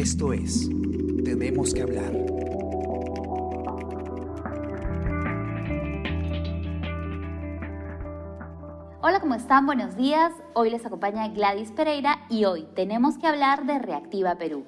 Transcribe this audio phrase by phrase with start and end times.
[0.00, 0.68] Esto es,
[1.24, 2.12] tenemos que hablar.
[9.02, 9.66] Hola, ¿cómo están?
[9.66, 10.32] Buenos días.
[10.54, 14.64] Hoy les acompaña Gladys Pereira y hoy tenemos que hablar de Reactiva Perú.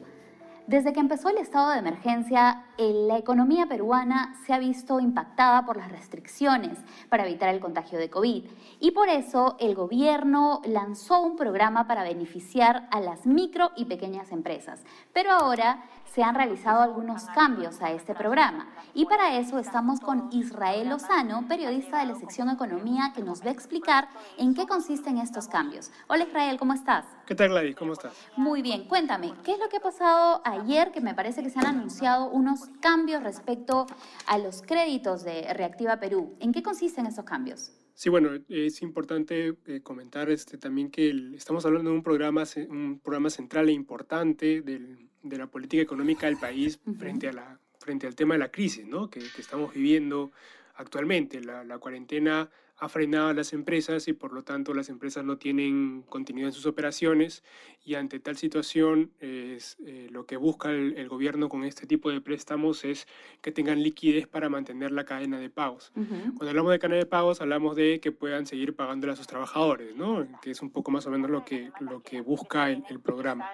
[0.66, 5.76] Desde que empezó el estado de emergencia, la economía peruana se ha visto impactada por
[5.76, 8.44] las restricciones para evitar el contagio de COVID
[8.80, 14.32] y por eso el gobierno lanzó un programa para beneficiar a las micro y pequeñas
[14.32, 14.80] empresas.
[15.12, 20.28] Pero ahora se han realizado algunos cambios a este programa y para eso estamos con
[20.32, 25.18] Israel Lozano, periodista de la sección Economía, que nos va a explicar en qué consisten
[25.18, 25.90] estos cambios.
[26.08, 27.06] Hola Israel, ¿cómo estás?
[27.26, 27.76] ¿Qué tal Gladys?
[27.76, 28.12] ¿Cómo estás?
[28.36, 31.58] Muy bien, cuéntame, ¿qué es lo que ha pasado ayer que me parece que se
[31.58, 33.86] han anunciado unos cambios respecto
[34.26, 36.36] a los créditos de Reactiva Perú?
[36.40, 37.72] ¿En qué consisten esos cambios?
[37.94, 43.00] Sí, bueno, es importante eh, comentar este, también que estamos hablando de un programa, un
[43.00, 48.06] programa central e importante del de la política económica del país frente, a la, frente
[48.06, 49.08] al tema de la crisis ¿no?
[49.08, 50.32] que, que estamos viviendo
[50.74, 51.40] actualmente.
[51.40, 52.50] La, la, cuarentena
[52.82, 56.52] ha frenado a las empresas y por lo tanto las empresas no tienen continuidad en
[56.52, 57.44] sus operaciones
[57.84, 62.20] y ante tal situación es, eh, lo que busca el, gobierno con este tipo de
[62.20, 63.06] préstamos es
[63.40, 65.92] que tengan liquidez para mantener la cadena de pagos.
[65.94, 69.94] Cuando hablamos de cadena de pagos hablamos de que puedan seguir pagándole a sus trabajadores,
[69.94, 70.26] ¿no?
[70.40, 73.48] que es un poco más o menos lo que, lo que busca el, programa.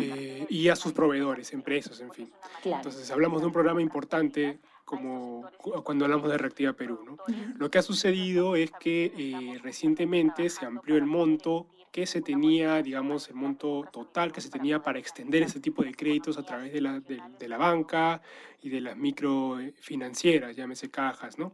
[0.00, 2.32] Eh, y a sus proveedores, empresas, en fin.
[2.64, 4.58] Entonces hablamos de un programa importante
[4.90, 5.48] como
[5.84, 6.98] cuando hablamos de Reactiva Perú.
[7.06, 7.16] ¿no?
[7.56, 12.82] Lo que ha sucedido es que eh, recientemente se amplió el monto que se tenía,
[12.82, 16.72] digamos, el monto total que se tenía para extender este tipo de créditos a través
[16.72, 18.20] de la, de, la banca
[18.60, 21.52] y de las microfinancieras, llámese cajas, ¿no?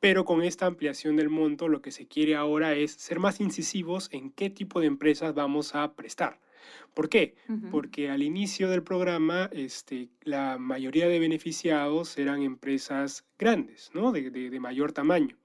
[0.00, 4.08] Pero con esta ampliación del monto, lo que se quiere ahora es ser más incisivos
[4.12, 6.40] en qué tipo de empresas vamos a prestar.
[6.94, 7.34] ¿Por qué?
[7.70, 14.12] Porque al inicio del programa este, la mayoría de beneficiados eran empresas grandes, ¿no?
[14.12, 15.36] de, de, de mayor tamaño.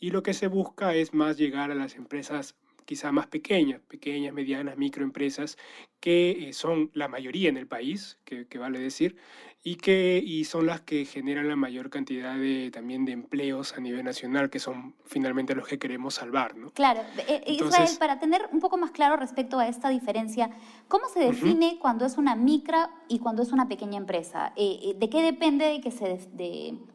[0.00, 4.32] Y lo que se busca es más llegar a las empresas quizá más pequeñas, pequeñas,
[4.32, 5.58] medianas, microempresas,
[6.00, 9.16] que eh, son la mayoría en el país, que, vale decir,
[9.62, 13.80] y que y son las que generan la mayor cantidad de, también de empleos a
[13.80, 16.56] nivel nacional, que son finalmente los que queremos salvar.
[16.56, 16.70] ¿no?
[16.72, 20.50] Claro, eh, eh, Israel, para tener un poco más claro respecto a esta diferencia,
[20.88, 22.78] ¿cómo se define cuando es una micro
[23.08, 24.52] y cuando es una pequeña empresa?
[24.56, 26.18] ¿De qué depende de que se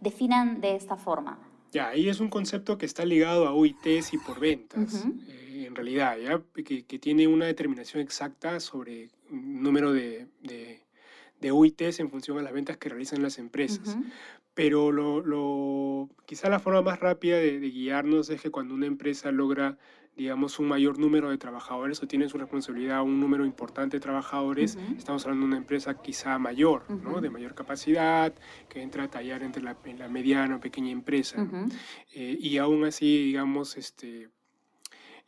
[0.02, 1.40] definan de esta forma?
[1.72, 5.47] Ya, ahí es un concepto que está ligado a UITs y por ventas en
[5.78, 6.42] realidad, ¿ya?
[6.64, 10.82] Que, que, tiene una determinación exacta sobre un número de, de,
[11.40, 13.98] de, UITs en función a las ventas que realizan las empresas.
[14.54, 18.88] Pero lo, lo, quizá la forma más rápida de, de, guiarnos es que cuando una
[18.88, 19.78] empresa logra
[20.18, 24.76] digamos, un mayor número de trabajadores o tiene su responsabilidad un número importante de trabajadores,
[24.98, 27.22] estamos hablando de una empresa quizá mayor, ¿no?
[27.22, 28.34] de mayor capacidad,
[28.68, 31.48] que entra a tallar entre la, la mediana o pequeña empresa.
[32.12, 34.30] Eh, y aún así, digamos, este,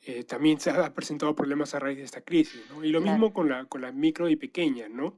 [0.04, 2.62] eh, también se han presentado problemas a raíz de esta crisis.
[2.70, 2.84] ¿no?
[2.84, 5.18] Y lo mismo con la, con la micro y pequeña, ¿no?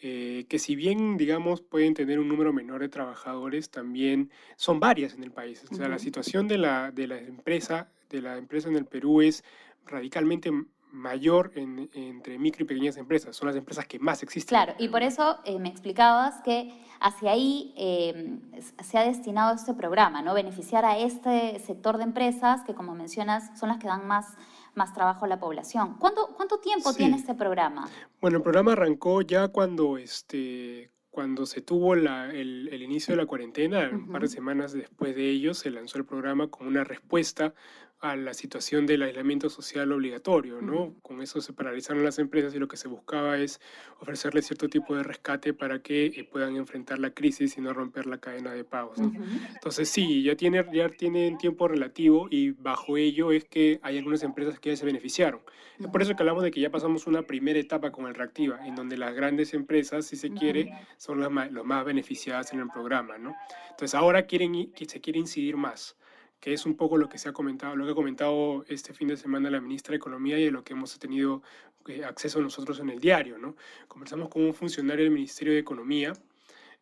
[0.00, 5.14] Eh, que si bien, digamos, pueden tener un número menor de trabajadores, también son varias
[5.14, 5.64] en el país.
[5.70, 9.22] O sea, la situación de la, de la empresa, de la empresa en el Perú
[9.22, 9.42] es
[9.86, 10.52] radicalmente
[10.92, 13.36] mayor entre micro y pequeñas empresas.
[13.36, 14.48] Son las empresas que más existen.
[14.48, 18.38] Claro, y por eso eh, me explicabas que hacia ahí eh,
[18.82, 20.34] se ha destinado este programa, ¿no?
[20.34, 24.36] Beneficiar a este sector de empresas que, como mencionas, son las que dan más,
[24.74, 25.96] más trabajo a la población.
[25.98, 27.88] ¿Cuánto, cuánto tiempo tiene este programa?
[28.20, 33.22] Bueno, el programa arrancó ya cuando, este, cuando se tuvo la, el, el, inicio de
[33.22, 36.84] la cuarentena, un par de semanas después de ello, se lanzó el programa como una
[36.84, 37.54] respuesta
[38.00, 40.94] a la situación del aislamiento social obligatorio, ¿no?
[41.02, 43.60] Con eso se paralizaron las empresas y lo que se buscaba es
[44.00, 48.06] ofrecerles cierto tipo de rescate para que eh, puedan enfrentar la crisis y no romper
[48.06, 48.98] la cadena de pagos.
[48.98, 54.22] Entonces sí, ya, tiene, ya tienen tiempo relativo y bajo ello es que hay algunas
[54.22, 55.40] empresas que ya se beneficiaron.
[55.80, 58.64] Es por eso que hablamos de que ya pasamos una primera etapa con el Reactiva,
[58.66, 62.68] en donde las grandes empresas, si se quiere, son las más, más beneficiadas en el
[62.68, 63.34] programa, ¿no?
[63.70, 65.97] Entonces ahora quieren, se quiere incidir más
[66.40, 69.08] que es un poco lo que se ha comentado, lo que ha comentado este fin
[69.08, 71.42] de semana la ministra de Economía y de lo que hemos tenido
[71.86, 73.38] eh, acceso nosotros en el diario.
[73.38, 73.56] ¿no?
[73.88, 76.12] Conversamos con un funcionario del Ministerio de Economía,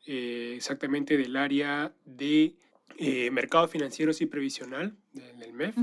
[0.06, 2.54] eh, exactamente del área de
[2.98, 5.76] eh, mercados financieros y previsional del, MEF,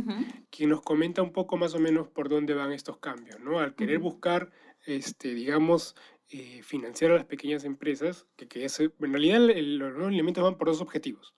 [0.49, 3.59] quien nos comenta un poco más o menos por dónde van estos cambios, ¿no?
[3.59, 4.51] Al querer buscar,
[4.85, 5.95] este, digamos,
[6.35, 10.43] eh, financiar a las pequeñas empresas, que, que es, en realidad el- los nuevos lineamientos
[10.43, 11.33] van por dos objetivos.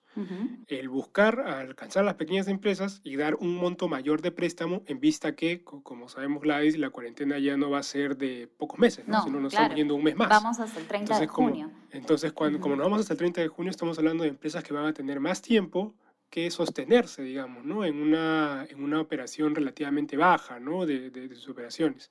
[0.66, 4.98] El buscar alcanzar a las pequeñas empresas y dar un monto mayor de préstamo en
[4.98, 8.80] vista que, co- como sabemos Gladys, la cuarentena ya no va a ser de pocos
[8.80, 9.18] meses, ¿no?
[9.18, 9.64] No, sino nos claro.
[9.64, 10.30] estamos yendo un mes más.
[10.30, 11.70] Vamos hasta el 30 de como- junio.
[11.90, 14.72] Entonces, cuando, como nos vamos hasta el 30 de junio, estamos hablando de empresas que
[14.72, 15.94] van a tener más tiempo
[16.30, 17.84] que sostenerse, digamos, ¿no?
[17.84, 20.84] En una, en una operación relativamente baja, ¿no?
[20.84, 22.10] De, de- de sus operaciones.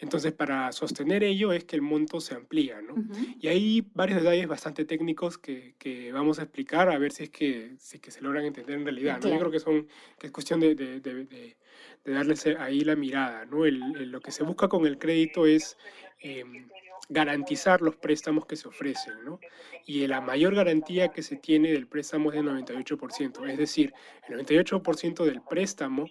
[0.00, 2.94] Entonces, para sostener ello es que el monto se amplía, ¿no?
[2.94, 3.12] Ujú.
[3.40, 7.30] Y hay varios detalles bastante técnicos que, que vamos a explicar a ver si es
[7.30, 9.14] que, si es que se logran entender en realidad.
[9.22, 9.28] ¿no?
[9.34, 9.86] Yo creo que, son,
[10.18, 11.56] que es cuestión de, de,
[12.04, 13.44] darles ahí la mirada.
[13.46, 13.64] ¿no?
[13.64, 15.76] El- el- lo que se busca con el crédito es
[16.20, 16.68] em,
[17.08, 19.24] garantizar los préstamos que se ofrecen.
[19.24, 19.40] ¿no?
[19.86, 23.48] Y la mayor garantía que se tiene del préstamo es del 98%.
[23.48, 23.92] Es decir,
[24.28, 26.06] el 98% del préstamo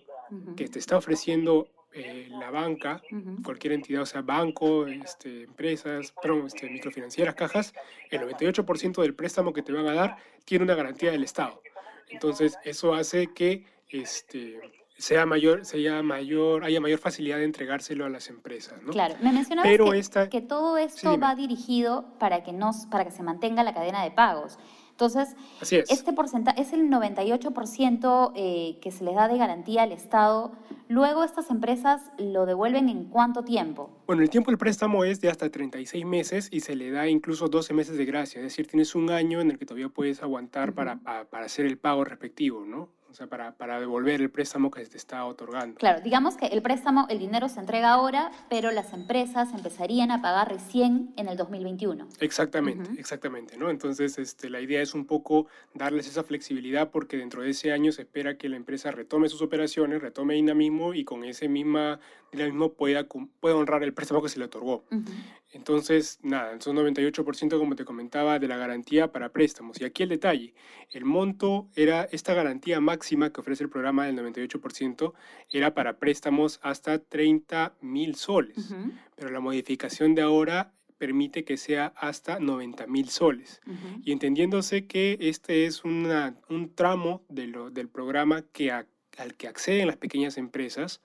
[0.55, 3.03] que te está ofreciendo eh, la banca
[3.43, 7.73] cualquier entidad, o sea, banco, este, empresas, perdón, este, microfinancieras, cajas,
[8.09, 11.61] el 98% del préstamo que te van a dar tiene una garantía del Estado.
[12.09, 14.59] Entonces, eso hace que este,
[15.03, 18.93] sea mayor, sea mayor, haya mayor facilidad de entregárselo a las empresas, ¿no?
[18.93, 23.03] Claro, me mencionabas Pero que, esta- que todo esto va dirigido para que, nos, para
[23.03, 24.57] que se mantenga la cadena de pagos.
[24.91, 25.89] Entonces, Así es.
[25.91, 30.53] este porcentaje es el 98% eh, que se les da de garantía al Estado.
[30.87, 33.89] Luego, estas empresas lo devuelven en cuánto tiempo.
[34.07, 37.49] Bueno, el tiempo del préstamo es de hasta 36 meses y se le da incluso
[37.49, 40.73] 12 meses de gracia, es decir, tienes un año en el que todavía puedes aguantar
[40.73, 40.99] para
[41.33, 42.89] hacer el pago respectivo, ¿no?
[43.13, 45.75] O sea, para, para devolver el préstamo que se te está otorgando.
[45.77, 50.19] Claro, digamos que el préstamo, el dinero se entrega ahora, pero las empresas empezarían a
[50.23, 52.07] pagar recién en el 2021.
[52.21, 52.99] Exactamente, Ujú.
[52.99, 53.69] exactamente, ¿no?
[53.69, 55.45] Entonces, este, la idea es un poco
[55.75, 59.43] darles esa flexibilidad porque dentro de ese año se espera que la empresa retome sus
[59.43, 61.99] operaciones, retome dinamismo y con ese misma
[62.33, 64.83] dinamismo pueda, cum- pueda honrar el préstamo que se le otorgó.
[64.91, 65.03] Ujú.
[65.51, 69.79] Entonces, nada, son 98% como te comentaba de la garantía para préstamos.
[69.79, 70.53] Y aquí el detalle,
[70.91, 75.13] el monto era esta garantía máxima que ofrece el programa del 98%
[75.51, 78.91] era para préstamos hasta 30 mil soles, Ujú.
[79.15, 83.61] pero la modificación de ahora permite que sea hasta 90 mil soles.
[83.67, 84.01] Ujú.
[84.03, 88.87] Y entendiéndose que este es una- un tramo de lo- del programa que a-
[89.17, 91.01] al que acceden las pequeñas empresas,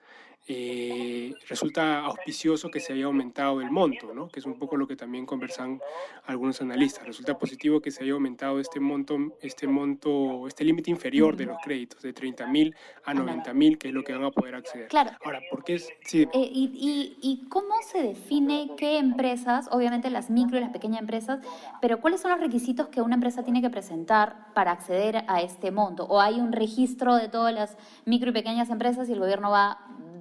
[0.50, 4.28] eh, resulta auspicioso que se haya aumentado el monto, ¿no?
[4.28, 5.80] que es un poco lo que también conversan
[6.24, 7.06] algunos analistas.
[7.06, 11.58] Resulta positivo que se haya aumentado este monto, este monto, este límite inferior de los
[11.62, 12.74] créditos, de 30 mil
[13.04, 14.88] a 90 mil, que es lo que van a poder acceder.
[14.88, 15.10] Claro.
[15.24, 15.88] Ahora, ¿por qué es?
[16.04, 16.22] Sí.
[16.32, 21.00] Eh, y, y- y cómo se define qué empresas, obviamente las micro y las pequeñas
[21.00, 21.40] empresas,
[21.80, 25.70] pero cuáles son los requisitos que una empresa tiene que presentar para acceder a este
[25.70, 26.04] monto?
[26.04, 29.78] ¿O hay un registro de todas las micro y pequeñas empresas y el gobierno va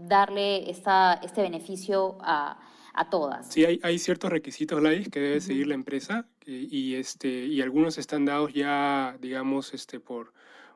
[0.08, 2.60] darle esta, este beneficio a,
[2.94, 3.52] a todas?
[3.52, 5.46] Sí, hay, hay ciertos requisitos, Gladys, que debe Ujú.
[5.48, 10.34] seguir la empresa eh, y, este, y algunos están dados ya, digamos, este, por,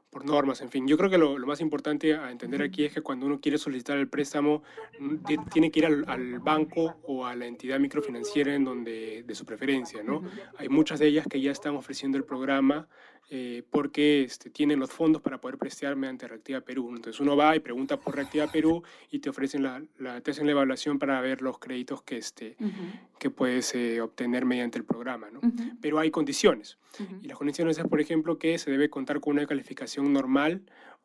[0.10, 0.88] por normas, en fin.
[0.88, 3.57] Yo creo que lo, lo más importante a entender aquí es que cuando uno quiere
[3.57, 4.62] solicitar el préstamo,
[5.00, 9.24] mm, ti- tiene que ir al, al banco o a la entidad microfinanciera en donde,
[9.24, 10.22] de su preferencia, ¿no?
[10.57, 12.88] Hay muchas de ellas que ya están ofreciendo el programa
[13.30, 16.90] eh, porque este, tienen los fondos para poder prestear mediante Reactiva Perú.
[16.96, 20.46] Entonces uno va y pregunta por Reactiva Perú y te ofrecen la, la- te hacen
[20.46, 22.72] la evaluación para ver los créditos que, este, Ujú,
[23.20, 25.30] que puedes eh, obtener mediante el programa.
[25.32, 25.40] ¿no?
[25.40, 26.78] ujú, Pero hay condiciones.
[27.00, 27.20] ujú.
[27.22, 30.62] Y las condiciones es, por ejemplo, que se debe contar con una calificación normal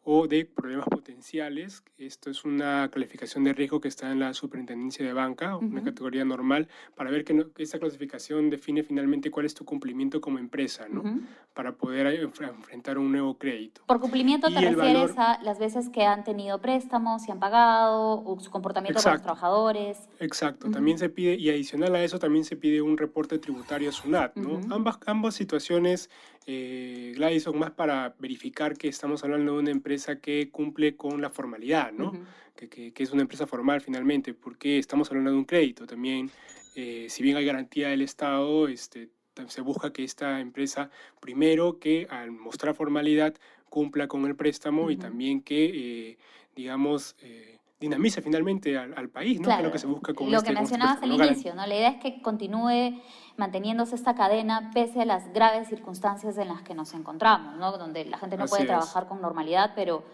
[0.09, 1.83] o de problemas potenciales.
[1.99, 5.85] Esto es una calificación de riesgo que está en la superintendencia de banca, una Ujú.
[5.85, 10.21] categoría normal, para ver que, no- que esta clasificación define finalmente cuál es tu cumplimiento
[10.21, 11.01] como empresa, ¿no?
[11.01, 11.21] Ujú.
[11.55, 13.81] para poder enfre- enfrentar un nuevo crédito.
[13.87, 17.31] Por cumplimiento te Y el refieres valor- a las veces que han tenido préstamos, si
[17.33, 19.23] han pagado, o su comportamiento con los Exacto.
[19.25, 20.07] trabajadores.
[20.21, 20.75] Exacto, Ujú.
[20.75, 24.37] también se pide, y adicional a eso, también se pide un reporte tributario a SUNAT,
[24.37, 24.61] ¿no?
[24.73, 26.11] Ambas, ambas situaciones,
[26.47, 31.21] eh, Gladys, son más para verificar que estamos hablando de una empresa que cumple con
[31.21, 32.13] la formalidad, ¿no?
[32.55, 36.31] Que, que- que es una empresa formal finalmente, porque estamos hablando de un crédito también.
[36.79, 39.09] eh, si bien hay garantía del Estado, este,
[39.49, 43.35] se busca que esta empresa, primero, que al mostrar formalidad,
[43.71, 46.19] cumpla con el préstamo y también que, eh,
[46.55, 49.49] digamos, eh, dinamice finalmente al, al país, ¿no?
[49.49, 51.67] que es lo que se busca con lo este que mencionabas al inicio, ¿no?
[51.67, 53.01] La idea es que continúe
[53.37, 57.77] manteniéndose esta cadena pese a las graves circunstancias en las que nos encontramos, ¿no?
[57.77, 58.69] Donde la gente no Así puede es.
[58.69, 60.05] trabajar con normalidad, pero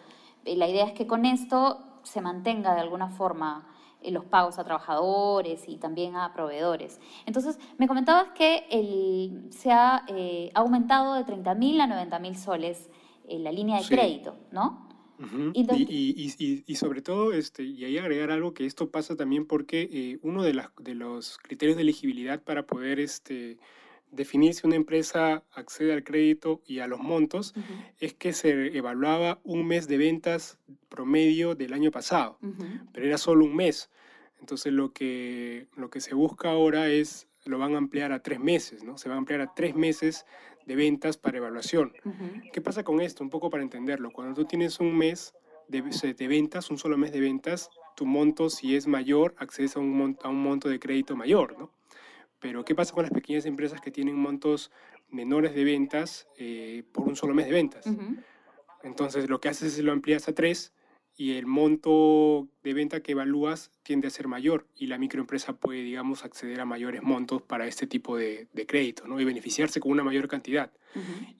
[0.44, 3.68] eh, la idea es que con esto se mantenga de alguna forma
[4.00, 7.00] eh, los pagos a trabajadores y también a proveedores.
[7.26, 12.36] Entonces, me comentabas que el, se ha eh, aumentado de 30 mil a 90 mil
[12.36, 12.90] soles
[13.28, 13.94] eh, la línea de Sí.
[13.94, 14.90] crédito, ¿no?
[15.54, 20.42] Y, sobre todo, este, y ahí agregar algo que esto pasa también porque eh, uno
[20.42, 23.58] de, de, los criterios de elegibilidad para poder este,
[24.12, 27.54] definir si una empresa accede al crédito y a los montos
[27.98, 32.38] es que se evaluaba un mes de ventas promedio del año pasado,
[32.92, 33.90] pero era solo un mes.
[34.38, 38.38] Entonces lo que, lo que se busca ahora es, lo van a ampliar a tres
[38.38, 38.98] meses, ¿no?
[38.98, 40.26] Se va a ampliar a tres meses
[40.66, 41.92] de ventas para evaluación.
[42.52, 43.24] ¿Qué pasa con esto?
[43.24, 44.10] Un poco para entenderlo.
[44.10, 45.34] Cuando tú tienes un mes
[45.68, 49.80] de, de, ventas, un solo mes de ventas, tu monto, si es mayor, accedes a
[49.80, 51.70] un, monto, a un monto de crédito mayor, ¿no?
[52.38, 54.72] Pero ¿qué pasa con las pequeñas empresas que tienen montos
[55.08, 57.86] menores de ventas eh, por un solo mes de ventas?
[58.82, 60.72] Entonces lo que haces es lo amplías a tres
[61.16, 65.82] y el monto de venta que evalúas tiende a ser mayor y la microempresa puede,
[65.82, 69.20] digamos, acceder a mayores montos para este tipo de, crédito ¿no?
[69.20, 70.70] y beneficiarse con una mayor cantidad.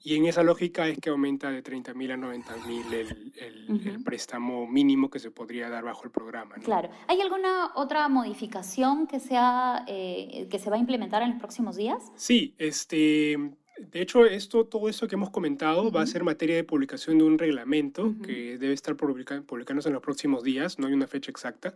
[0.01, 4.03] Y en esa lógica es que aumenta de 30 mil a 90 mil el, el,
[4.03, 6.55] préstamo mínimo que se podría dar bajo el programa.
[6.55, 6.89] Claro.
[7.07, 11.75] ¿Hay alguna otra modificación que, sea, eh, que se va a implementar en los próximos
[11.75, 12.11] días?
[12.15, 13.37] Sí, este,
[13.77, 17.23] de hecho, esto, todo esto que hemos comentado va a ser materia de publicación de
[17.23, 21.75] un reglamento que debe estar publicándose en los próximos días, no hay una fecha exacta,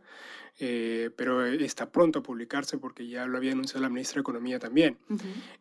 [0.60, 4.60] eh, pero está pronto a publicarse porque ya lo había anunciado la ministra de Economía
[4.60, 4.98] también.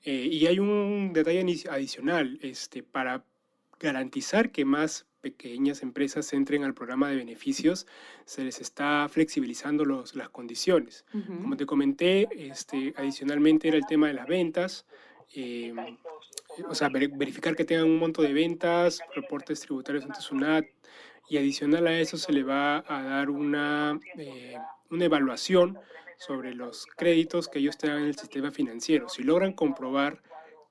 [0.04, 3.24] Eh, y hay un detalle adicional, este, para
[3.80, 7.86] garantizar que más pequeñas empresas entren al programa de beneficios,
[8.26, 11.04] se les está flexibilizando los, las condiciones.
[11.10, 14.86] Como te comenté, este, adicionalmente era el tema de las ventas,
[15.34, 15.74] eh,
[16.68, 20.66] o sea, verificar que tengan un monto de ventas, reportes tributarios ante SUNAT,
[21.28, 24.56] y adicional a eso se le va a dar una, eh,
[24.90, 25.78] una evaluación
[26.18, 29.08] sobre los créditos que ellos tengan en el sistema financiero.
[29.08, 30.22] Si logran comprobar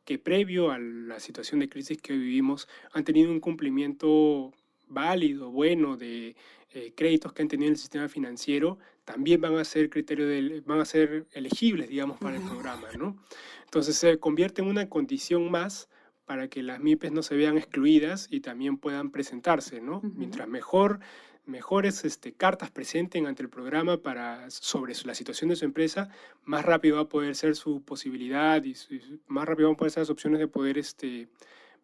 [0.05, 4.53] que previo a la situación de crisis que vivimos han tenido un cumplimiento
[4.95, 6.35] válido, bueno, de
[6.71, 10.63] eh, créditos que han tenido en el sistema financiero, también van a ser criterio de,
[10.65, 13.15] van a ser elegibles, digamos, para el programa, ¿no?
[13.65, 15.87] Entonces se convierte en una condición más
[16.25, 20.01] para que las MIPES no se vean excluidas y también puedan presentarse, ¿no?
[20.01, 20.99] Mientras mejor
[21.45, 26.09] mejores este, cartas presenten ante el programa para, sobre la situación de su empresa,
[26.43, 28.75] más rápido va a poder ser su posibilidad y
[29.27, 31.27] más rápido van a poder ser las opciones de poder este,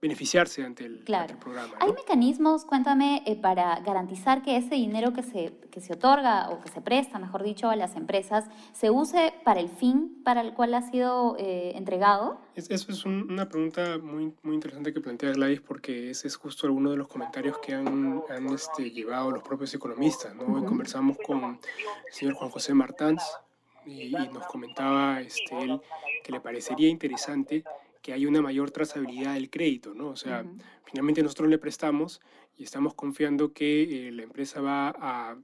[0.01, 1.75] beneficiarse ante el, programa.
[1.79, 6.59] ¿Hay mecanismos, cuéntame, eh, para garantizar que ese dinero que se, que se otorga o
[6.59, 10.53] que se presta, mejor dicho, a las empresas, se use para el fin para el
[10.53, 12.39] cual ha sido eh, entregado?
[12.55, 16.91] eso es una pregunta muy, muy interesante que plantea Gladys porque ese es justo alguno
[16.91, 20.35] de los comentarios que han, han este, llevado los propios economistas.
[20.35, 20.45] ¿no?
[20.55, 23.23] Hoy conversamos con el señor Juan José Martans
[23.85, 25.79] y, nos comentaba este, él
[26.23, 27.63] que le parecería interesante
[28.01, 30.09] que hay una mayor trazabilidad del crédito, ¿no?
[30.09, 30.45] O sea,
[30.85, 32.21] finalmente nosotros le prestamos
[32.57, 35.37] y estamos confiando que eh, la empresa va a,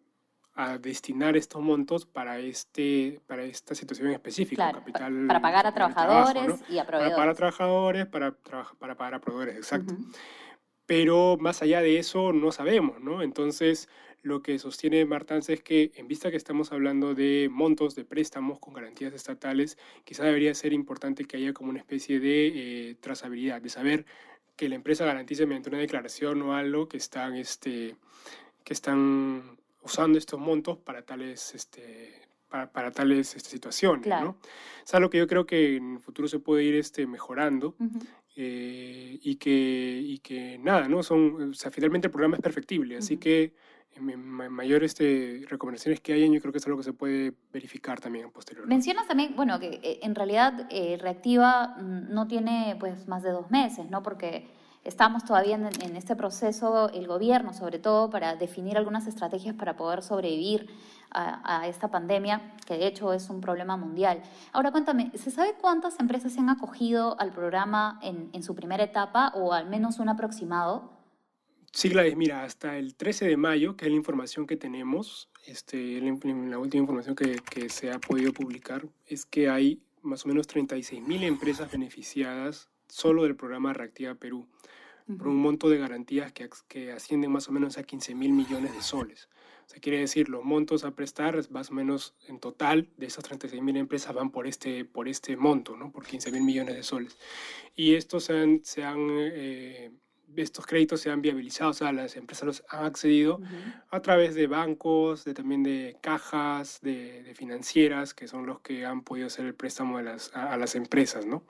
[0.82, 4.72] destinar estos montos para, este, para esta situación específica.
[4.72, 7.16] capital, para pagar a trabajadores y a proveedores.
[7.16, 8.32] Para pagar a trabajadores, para,
[8.80, 9.96] para pagar a proveedores, exacto.
[10.88, 13.22] Pero más allá de eso no sabemos, ¿no?
[13.22, 13.88] Entonces,
[14.28, 18.60] lo que sostiene Martans es que, en vista que estamos hablando de montos de préstamos
[18.60, 22.52] con garantías estatales, quizá debería ser importante que haya como una especie de
[22.90, 24.06] eh, trazabilidad, de saber
[24.56, 27.96] que la empresa garantice mediante una declaración o algo que están, este,
[28.64, 34.08] que están usando estos montos para tales, este, para, tales este, situaciones.
[34.08, 34.38] ¿no?
[34.86, 37.76] Es algo que yo creo que en el futuro se puede ir este, mejorando.
[38.40, 41.02] Eh, y, que, y que nada, ¿no?
[41.02, 43.56] Son, o sea, finalmente el programa es perfectible, así que
[44.02, 48.32] mayores este, recomendaciones que hayan, yo creo que es algo que se puede verificar también
[48.32, 48.74] posteriormente.
[48.74, 53.32] Mencionas también, bueno, que eh, en realidad eh, Reactiva mm, no tiene pues más de
[53.32, 54.04] dos meses, ¿no?
[54.04, 54.48] Porque
[54.84, 60.02] estamos todavía en, este proceso, el gobierno sobre todo, para definir algunas estrategias para poder
[60.02, 60.70] sobrevivir
[61.10, 64.22] a, esta pandemia, que de hecho es un problema mundial.
[64.52, 68.84] Ahora cuéntame, ¿se sabe cuántas empresas se han acogido al programa en, en su primera
[68.84, 70.97] etapa o al menos un aproximado?
[71.78, 76.02] Sí, Gladys, mira, hasta el 13 de mayo, que es la información que tenemos, este,
[76.02, 80.48] la, última información que, que, se ha podido publicar, es que hay más o menos
[80.48, 84.48] 36 mil empresas beneficiadas solo del programa Reactiva Perú,
[85.20, 88.74] por un monto de garantías que, que ascienden más o menos a 15 mil millones
[88.74, 89.30] de soles.
[89.68, 93.24] O sea, quiere decir, los montos a prestar, más o menos en total de esas
[93.24, 95.92] 36 mil empresas van por este, por este monto, ¿no?
[95.92, 97.20] por 15 mil millones de soles.
[97.76, 99.92] Y estos se han, se han eh,
[100.36, 103.40] estos créditos se han viabilizado, o sea, las empresas los han accedido
[103.90, 109.02] a través de bancos, de, también de cajas, de, financieras, que son los que han
[109.02, 111.44] podido hacer el préstamo a las, a, las empresas, ¿no?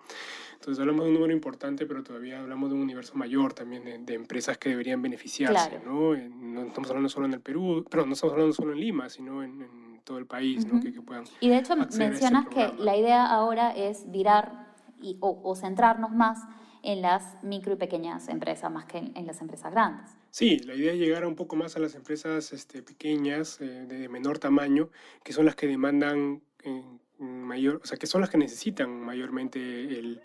[0.54, 4.14] Entonces hablamos de un número importante, pero todavía hablamos de un universo mayor también de,
[4.14, 6.16] empresas que deberían beneficiarse, ¿no?
[6.16, 9.44] no estamos hablando solo en el Perú, pero no estamos hablando solo en Lima, sino
[9.44, 10.80] en, todo el país, ¿no?
[10.80, 15.42] Que, puedan y de hecho este mencionas que la idea ahora es virar y, o,
[15.44, 16.48] o centrarnos más
[16.84, 20.12] en las micro y pequeñas empresas más que en, las empresas grandes.
[20.32, 24.10] Sí, la idea es llegar un poco más a las empresas este, pequeñas, eh, de
[24.10, 24.90] menor tamaño,
[25.24, 26.84] que son las que demandan eh,
[27.20, 30.22] mayor, o sea, que son las que necesitan mayormente el,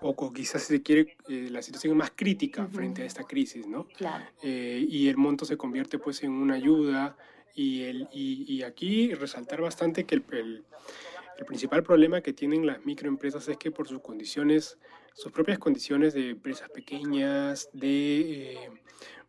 [0.00, 3.86] o quizás se quiere eh, la situación más crítica frente a esta crisis, ¿no?
[3.96, 4.24] Claro.
[4.42, 7.16] y el monto se convierte pues en una ayuda
[7.54, 10.64] y, el, y, aquí resaltar bastante que el, el,
[11.38, 14.78] el principal problema que tienen las microempresas es que por sus condiciones
[15.14, 18.70] sus propias condiciones de empresas pequeñas, de, eh,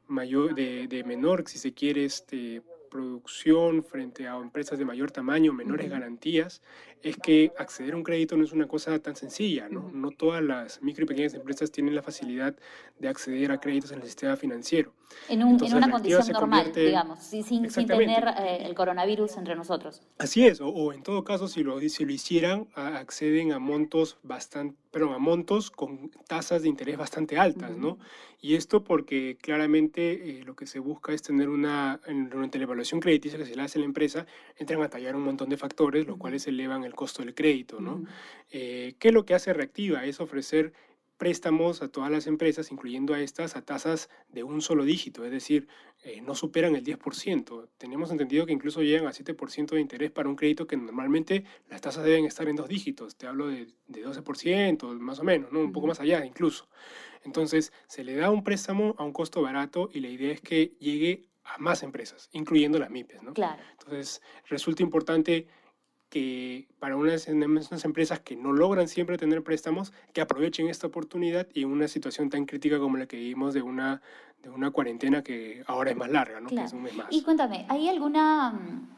[0.07, 2.61] mayor, de, de, menor, si se quiere, este,
[2.93, 6.61] producción frente a empresas de mayor tamaño, menores garantías,
[7.01, 9.89] es que acceder a un crédito no es una cosa tan sencilla, ¿no?
[9.91, 12.55] No todas las micro y pequeñas empresas tienen la facilidad
[12.99, 14.93] de acceder a créditos en el sistema financiero.
[15.29, 20.01] En, una condición normal, digamos, sin, sin, tener eh, el coronavirus entre nosotros.
[20.17, 24.77] Así es, o, en todo caso, si lo, si lo hicieran, acceden a montos bastante,
[24.91, 27.97] pero a montos con tasas de interés bastante altas, ¿no?
[28.41, 32.99] Y esto porque claramente eh, lo que se busca es tener una, durante la evaluación
[32.99, 34.25] crediticia que se le hace a la empresa,
[34.57, 38.03] entran a tallar un montón de factores, los cuales elevan el costo del crédito, ¿no?
[38.51, 40.05] Eh, ¿Qué es lo que hace Reactiva?
[40.05, 40.73] Es ofrecer
[41.17, 45.31] préstamos a todas las empresas, incluyendo a estas, a tasas de un solo dígito, es
[45.31, 45.67] decir,
[46.03, 47.69] eh, no superan el 10%.
[47.77, 51.81] Tenemos entendido que incluso llegan a 7% de interés para un crédito que normalmente las
[51.81, 53.15] tasas deben estar en dos dígitos.
[53.15, 55.59] Te hablo de, de 12%, más o menos, ¿no?
[55.59, 56.67] un poco más allá incluso.
[57.23, 60.75] Entonces, se le da un préstamo a un costo barato y la idea es que
[60.79, 63.23] llegue a más empresas, incluyendo las MIPES.
[63.23, 63.33] ¿no?
[63.33, 63.61] Claro.
[63.71, 65.47] Entonces, resulta importante
[66.13, 71.47] que para unas, unas, empresas que no logran siempre tener préstamos, que aprovechen esta oportunidad
[71.55, 73.99] y en una situación tan crítica como la que vivimos de una,
[74.43, 76.49] de una cuarentena que ahora es más larga, ¿no?
[76.49, 77.07] que es un mes más.
[77.09, 78.51] Y cuéntame, ¿hay alguna...
[78.51, 78.89] Mm,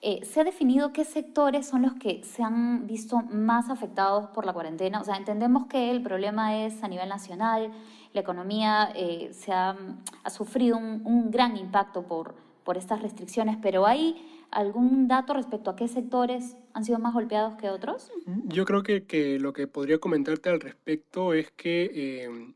[0.00, 4.46] eh, ¿Se ha definido qué sectores son los que se han visto más afectados por
[4.46, 5.02] la cuarentena?
[5.02, 7.72] O sea, entendemos que el problema es a nivel nacional,
[8.14, 9.76] la economía eh, se ha,
[10.22, 15.70] ha sufrido un, un gran impacto por, por estas restricciones, pero ¿hay algún dato respecto
[15.70, 18.10] a qué sectores han sido más golpeados que otros?
[18.44, 22.54] Yo creo que, que lo que podría comentarte al respecto es que eh,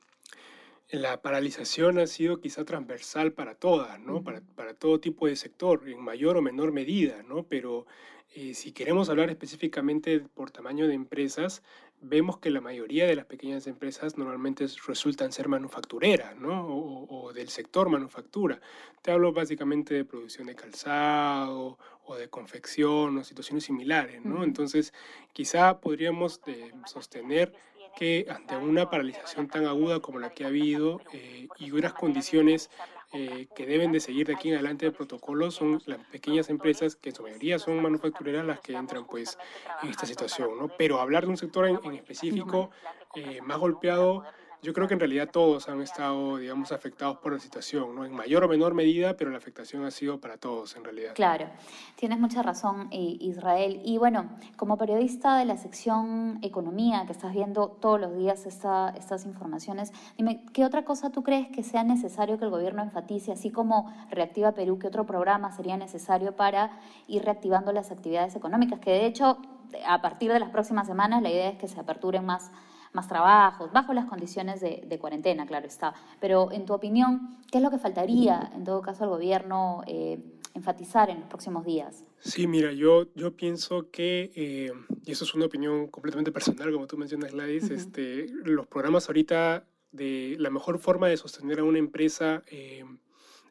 [0.90, 4.22] la paralización ha sido quizá transversal para todas, ¿no?
[4.22, 7.44] para, para, todo tipo de sector, en mayor o menor medida, ¿no?
[7.44, 7.86] pero
[8.34, 11.62] eh, si queremos hablar específicamente por tamaño de empresas,
[12.00, 16.66] vemos que la mayoría de las pequeñas empresas normalmente resultan ser manufactureras, ¿no?
[16.68, 18.60] O, del sector manufactura.
[19.02, 24.44] Te hablo básicamente de producción de calzado o de confección o situaciones similares, ¿no?
[24.44, 24.92] Entonces,
[25.32, 27.52] quizá podríamos eh, sostener
[27.98, 32.70] que ante una paralización tan aguda como la que ha habido eh, y unas condiciones
[33.12, 36.94] eh, que deben de seguir de aquí en adelante el protocolo son las pequeñas empresas,
[36.94, 39.36] que en su mayoría son manufactureras, las que entran pues
[39.82, 40.68] en esta situación, ¿no?
[40.78, 42.70] Pero hablar de un sector en, en específico
[43.16, 44.22] eh, más golpeado
[44.60, 48.04] yo creo que en realidad todos han estado, digamos, afectados por la situación, ¿no?
[48.04, 51.12] En mayor o menor medida, pero la afectación ha sido para todos en realidad.
[51.14, 51.46] Claro,
[51.94, 53.80] tienes mucha razón, Israel.
[53.84, 58.90] Y bueno, como periodista de la sección Economía, que estás viendo todos los días esta,
[58.98, 63.32] estas informaciones, dime, ¿qué otra cosa tú crees que sea necesario que el gobierno enfatice,
[63.32, 68.80] así como Reactiva Perú, qué otro programa sería necesario para ir reactivando las actividades económicas?
[68.80, 69.38] Que de hecho,
[69.86, 72.50] a partir de las próximas semanas, la idea es que se aperturen más
[72.92, 75.94] más trabajos, bajo las condiciones de, cuarentena, claro está.
[76.20, 80.18] Pero en tu opinión, ¿qué es lo que faltaría en todo caso al gobierno eh,
[80.54, 82.04] enfatizar en los próximos días?
[82.20, 84.72] Sí, mira, yo, yo pienso que, eh,
[85.04, 89.64] y eso es una opinión completamente personal, como tú mencionas, Gladys, este, los programas ahorita
[89.92, 92.84] de la mejor forma de sostener a una empresa eh,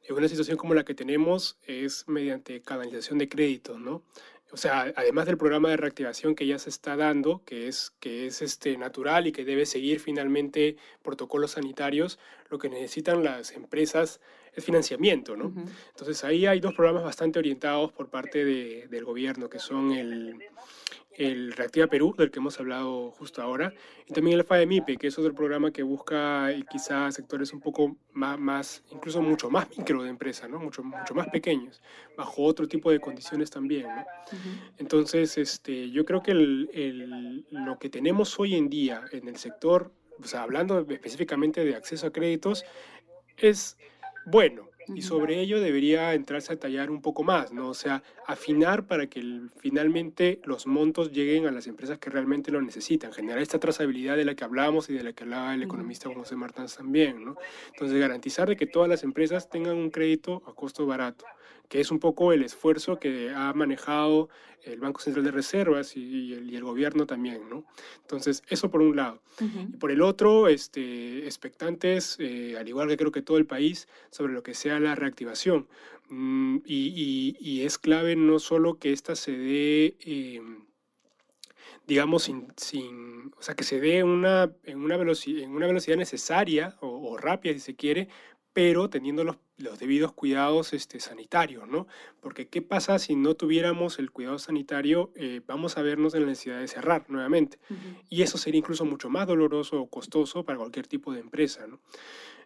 [0.07, 4.03] en una situación como la que tenemos es mediante canalización de créditos, ¿no?
[4.57, 8.25] O sea, además del programa de reactivación que ya se está dando, que es, que
[8.25, 12.17] es este, natural y que debe seguir finalmente protocolos sanitarios,
[12.49, 14.19] lo que necesitan las empresas
[14.55, 15.53] es financiamiento, ¿no?
[15.89, 20.39] Entonces ahí hay dos programas bastante orientados por parte de, del gobierno, que son el,
[21.17, 23.73] el Reactiva Perú, del que hemos hablado justo ahora,
[24.05, 27.97] y también el FAEMIPE, que es otro programa que busca eh, quizá sectores un poco
[28.13, 30.59] más, más, incluso mucho más micro de empresa, ¿no?
[30.59, 31.81] mucho, mucho más pequeños,
[32.15, 33.87] bajo otro tipo de condiciones también.
[33.87, 34.05] ¿no?
[34.77, 39.37] Entonces, este, yo creo que el, el, lo que tenemos hoy en día en el
[39.37, 42.63] sector, o sea, hablando específicamente de acceso a créditos,
[43.37, 43.77] es
[44.25, 47.69] bueno y sobre ello debería entrarse a tallar un poco más, ¿no?
[47.69, 52.61] O sea, afinar para que finalmente los montos lleguen a las empresas que realmente lo
[52.61, 56.09] necesitan, generar esta trazabilidad de la que hablábamos y de la que hablaba el economista
[56.13, 57.37] José Martán también, ¿no?
[57.73, 61.25] Entonces, garantizar de que todas las empresas tengan un crédito a costo barato
[61.67, 64.29] que es un poco el esfuerzo que ha manejado
[64.63, 67.65] el Banco Central de Reservas y, el, gobierno también, ¿no?
[68.01, 69.21] Entonces, eso por un lado.
[69.39, 73.87] Y por el otro, este, expectantes, eh, al igual que creo que todo el país,
[74.11, 75.67] sobre lo que sea la reactivación.
[76.09, 79.97] Mm, y, es clave no solo que esta se dé...
[80.01, 80.67] Em,
[81.85, 85.95] digamos, sin, sin, o sea, que se dé una, en, una velocidad, en una velocidad
[85.95, 88.09] necesaria o, o rápida, si se quiere,
[88.57, 91.85] pero teniendo los, los debidos cuidados este, sanitarios, ¿no?
[92.19, 95.11] Porque ¿qué pasa si no tuviéramos el cuidado sanitario?
[95.13, 97.59] Eh, vamos a vernos en la necesidad de cerrar nuevamente.
[98.09, 101.79] Y eso sería incluso mucho más doloroso o costoso para cualquier tipo de empresa, ¿no?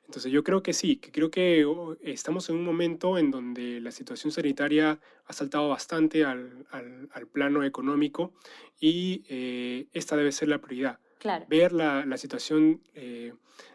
[0.06, 3.80] Entonces yo creo que sí, que creo que oh, estamos en un momento en donde
[3.80, 8.34] la situación sanitaria ha saltado bastante al, al, plano económico
[8.82, 11.00] y eh, esta debe ser la prioridad.
[11.19, 11.45] Claro.
[11.47, 13.32] Ver la, la situación eh,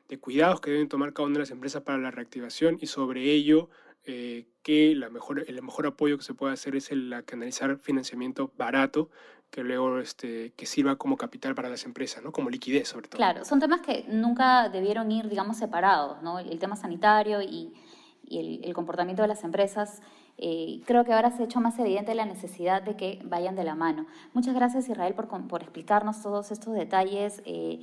[0.08, 3.24] de cuidados que deben tomar cada una de las empresas para la reactivación y sobre
[3.24, 3.68] ello
[4.04, 8.52] eh, que la mejor, el mejor apoyo que se puede hacer es el canalizar financiamiento
[8.56, 9.10] barato
[9.50, 12.32] que luego este, que sirva como capital para las empresas, ¿no?
[12.32, 13.16] como liquidez sobre todo.
[13.16, 16.38] Claro, son temas que nunca debieron ir, digamos, separados, ¿no?
[16.38, 17.72] el tema sanitario y,
[18.24, 20.02] y el, comportamiento de las empresas.
[20.38, 23.64] Eh, creo que ahora se ha hecho más evidente la necesidad de que vayan de
[23.64, 24.06] la mano.
[24.34, 27.40] Muchas gracias Israel por, por explicarnos todos estos detalles.
[27.46, 27.80] Eh,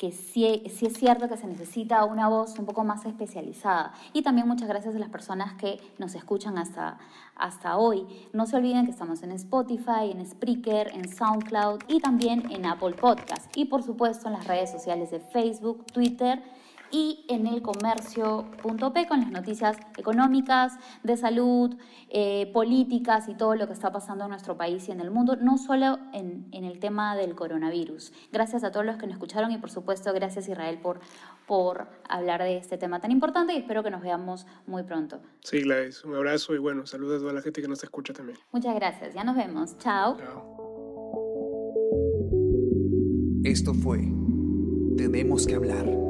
[0.00, 3.92] que sí, sí, es cierto que se necesita una voz un poco más especializada.
[4.14, 6.96] Y también muchas gracias a las personas que nos escuchan hasta,
[7.36, 8.06] hasta hoy.
[8.32, 12.94] No se olviden que estamos en Spotify, en Spreaker, en SoundCloud y también en Apple
[12.94, 13.54] Podcast.
[13.54, 16.42] Y por supuesto en las redes sociales de Facebook, Twitter
[16.90, 21.76] y en el comercio.p con las noticias económicas, de salud,
[22.08, 25.36] eh, políticas y todo lo que está pasando en nuestro país y en el mundo,
[25.36, 28.12] no solo en, en, el tema del coronavirus.
[28.32, 31.00] Gracias a todos los que nos escucharon y por supuesto gracias Israel por,
[31.46, 35.20] por hablar de este tema tan importante y espero que nos veamos muy pronto.
[35.40, 38.38] Sí, Gladys, un abrazo y bueno, saludos a toda la gente que nos escucha también.
[38.52, 39.78] Muchas gracias, ya nos vemos.
[39.78, 40.16] Chao.
[40.18, 40.56] Chao.
[43.42, 44.00] Esto fue
[44.96, 46.09] Tenemos que hablar